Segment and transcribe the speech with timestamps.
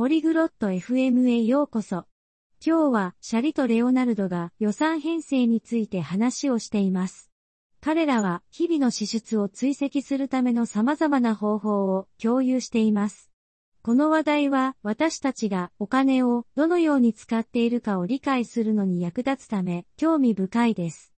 [0.00, 2.06] ポリグロット FM へようこそ。
[2.64, 7.30] 今日はシャリとレオナルドが予算編成について話をしています。
[7.82, 13.30] 彼らは日々の支出を追跡するための様々な方法を共有しています。
[13.82, 21.12] この話題は私たちがお金をどのように使っているかを理解するのに役立つため興味深いです。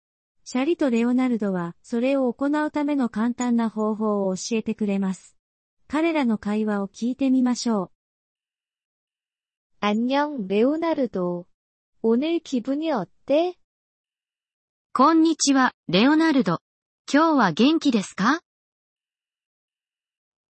[0.43, 5.37] シャリとレオナルドはそれを行うための簡単な方法を教えてくれます。
[5.87, 8.00] 彼らの会話を聞いてみましょう。
[9.80, 11.46] 안녕, 레오나르도.
[12.02, 13.54] 오늘 기분이 어때?
[14.92, 16.60] こんにちは、レオナルド。
[17.12, 18.40] 今日は元気ですか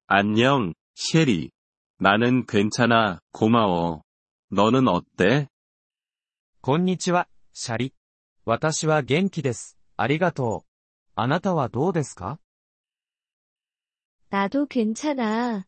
[0.06, 1.50] 안녕, 셰리.
[1.98, 4.02] 나는 괜찮아, 고마워.
[4.50, 5.48] 너는 어때?
[6.62, 7.94] こんにちは、シャリ。
[8.44, 9.76] 私は元気です。
[9.96, 10.70] ありがとう。
[11.14, 12.38] あなたはどうですか
[14.30, 15.66] 나도 괜찮아.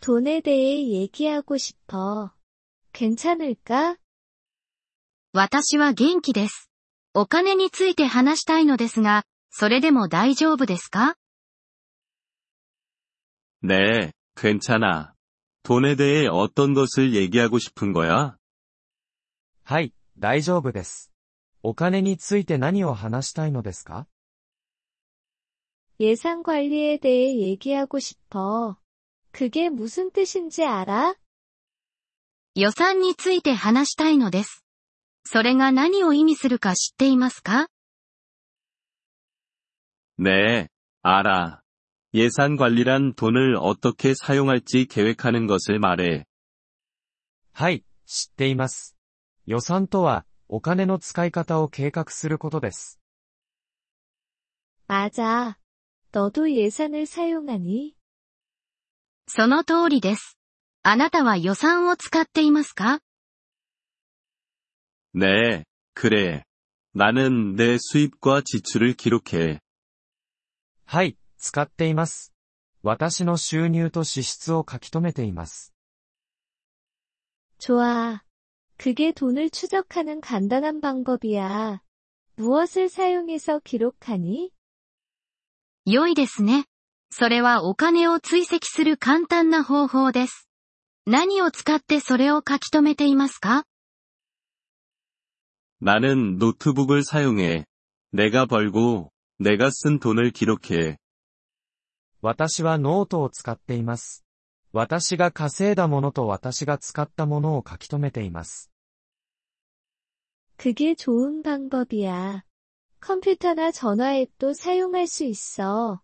[0.00, 2.31] 돈에 대해 얘기하고 싶어.
[2.92, 3.96] 괜찮을까?
[5.32, 6.70] 私は元気です。
[7.14, 11.16] お金について話したいのですが、それでも大丈夫ですか
[13.62, 15.14] 네, 괜찮아.
[15.62, 18.36] 돈에 대해 어떤 것을 얘기하고 싶은 거야?
[19.64, 21.12] はい、大丈夫です。
[21.62, 24.06] お金について何を話したいのですか
[26.00, 28.76] 예산 관리에 대해 얘기하고 싶어.
[29.32, 31.16] 그게 무슨 뜻인지 알아?
[32.54, 34.64] 予算について話したいのです。
[35.24, 37.68] それが何を意味するか知っていますか
[40.18, 40.68] 네,
[41.02, 41.60] 알아.
[42.14, 46.24] 예산 관리란 돈을 어떻게 사용할지 계획하는 것을 말해.
[47.52, 48.96] はい、知っています。
[49.46, 52.98] 予算とは、お金の使い方を計画することです。
[54.88, 55.58] 맞아.
[56.12, 57.94] 너도 예산을 사용하니?
[59.26, 60.38] その通りです。
[60.82, 63.00] あなたは予算を使っていますか
[65.14, 66.44] 네, 그래.
[66.94, 69.60] 나는 내 수입과 지출을 기록해.
[70.84, 72.32] はい、使っています。
[72.82, 75.74] 私の収入と支出を書き留めています。
[77.58, 78.22] 좋아.
[78.78, 81.82] 그게 돈을 추적하는 간단한 방법이야.
[82.36, 84.52] 무엇을 사용해서 기록하니?
[85.84, 86.66] 良いですね。
[87.10, 90.48] それはお金を追跡する簡単な方法です。
[91.06, 93.64] 何を使ってそれを書き留めていますか
[95.80, 97.64] 나는 노트북을 사용해.
[98.12, 100.98] 내가 벌고, 내가 쓴 돈을 기록해.
[102.20, 104.24] 私はノートを使っています。
[104.72, 108.70] 私が稼いだものと私が使ったものを書き留めています。
[110.58, 112.42] 그게 좋은 방법이야.
[113.00, 116.02] 컴퓨터나 전화 앱도 사용할 수 있어.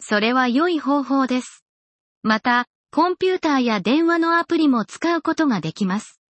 [0.00, 1.64] それは良い方法です。
[2.22, 6.20] また、 コンピューターや電話のアプリも使うことができます。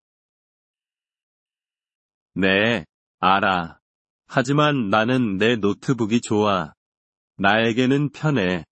[2.35, 2.85] 네,
[3.19, 3.79] 알아.
[4.27, 6.73] 하지만 나는 내 노트북이 좋아.
[7.37, 8.65] 나에게는 편해.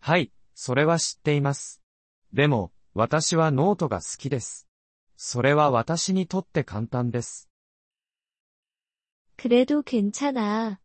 [0.00, 1.82] はい、それは知っています。
[2.32, 4.66] でも、私はノートが好きです。
[5.16, 7.48] それは私にとって簡単です。
[9.36, 10.80] 그래도 괜찮아.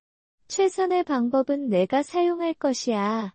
[0.47, 3.33] 최선의 방법은 내가 사용할 것이야.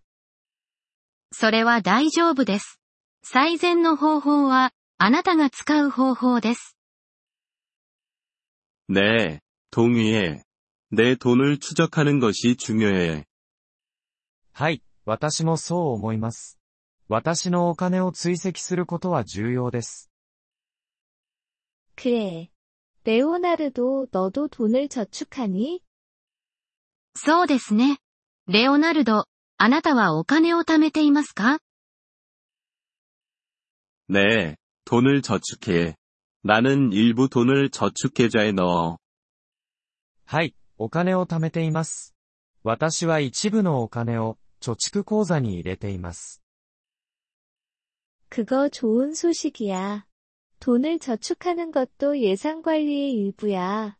[1.32, 2.80] それは大丈夫です。
[3.22, 6.76] 最善の方法は、あなたが使う方法です。
[8.88, 10.42] 네, 동의해.
[10.90, 13.26] 내 돈을 추적하는 것이 중요해.
[14.52, 16.58] はい、私もそう思います。
[17.08, 20.10] 私のお金を追跡することは重要です。
[21.94, 22.50] 그래.
[23.04, 25.80] 레오나르도 너도 돈을 저축하니?
[27.14, 27.98] そうですね。
[28.46, 29.26] レオナルド、
[29.62, 31.58] あなたはお金を貯めていますか
[34.08, 35.96] 네, 돈을 저축해.
[36.42, 38.98] 나는 일부 돈을 저축계좌에 넣어.
[40.24, 42.14] はい、お金を貯めています。
[42.62, 46.42] 私は一部のお金を貯蓄口座に入れています。
[48.30, 50.06] 그거 좋은 소식이야.
[50.60, 53.96] 돈을 저축하는 것도 예산 관리의 일부야.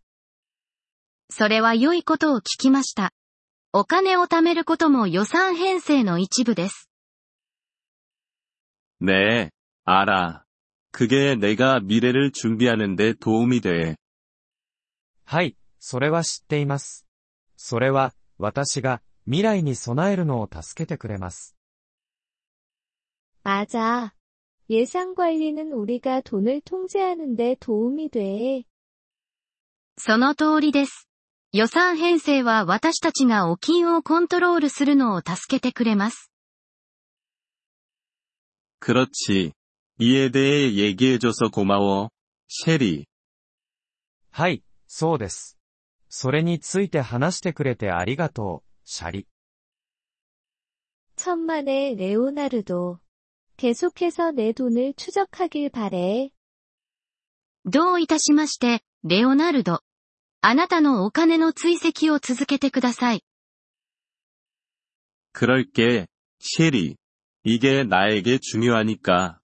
[1.30, 3.12] それは良いことを聞きました。
[3.72, 6.88] お金を貯めることも予算編成の一部です。
[9.00, 9.50] 네,
[9.84, 10.44] 알아.
[10.90, 13.96] 그게 내가 미래를 준비하는데 도움이 돼.
[15.24, 17.06] はい、それは知っています。
[17.56, 21.54] それは、私が未来に備えるのを助けてくれます。
[23.44, 24.12] 맞아.
[24.70, 28.64] 예산 관리는 우리가 돈을 통제하는데 도움이 돼.
[29.96, 31.08] その通りです。
[31.52, 36.30] 予算編成は私たちがお金をコントロールするのを助けてくれます。
[38.80, 39.52] 그렇지.
[39.98, 42.10] 이에 대해 얘기해줘서 고마워.
[42.48, 43.06] 셰리.
[44.30, 45.58] はい、そうです。
[46.08, 49.26] それについて話してくれてありがとう、シャリ。
[51.16, 53.00] 천만에 레오나르도.
[53.56, 56.30] 계속해서 내 돈을 추적하길 바래.
[57.64, 59.80] どういたしまして、レオナルド。
[60.42, 63.22] あなたのお金の追跡を続けてください。
[65.32, 66.06] 그럴게,
[66.40, 66.96] 셰리.
[67.44, 69.38] 이게 나에게 중요하니까.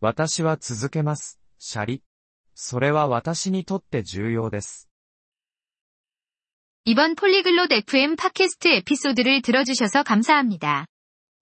[0.00, 2.02] 私は続けます、シャリ。
[2.54, 4.88] それは私にとって重要です。
[6.86, 10.86] 이번 폴리글롯 FM 팟캐스트 에피소드를 들어주셔서 감사합니다.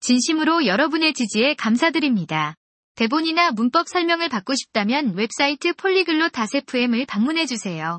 [0.00, 2.54] 진심으로 여러분의 지지에 감사드립니다.
[2.94, 7.98] 대본이나 문법 설명을 받고 싶다면 웹사이트 폴리글롯 FM을 방문해주세요.